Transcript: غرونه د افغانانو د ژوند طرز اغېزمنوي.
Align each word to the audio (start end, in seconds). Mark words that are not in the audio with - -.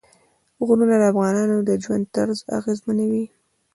غرونه 0.65 0.95
د 1.01 1.03
افغانانو 1.11 1.57
د 1.67 1.69
ژوند 1.83 2.05
طرز 2.15 2.37
اغېزمنوي. 2.57 3.25